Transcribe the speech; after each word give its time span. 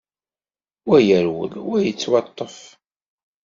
Wa 0.87 0.97
yerwel, 1.07 1.53
wa 1.69 1.77
yettwaṭṭef. 1.85 2.57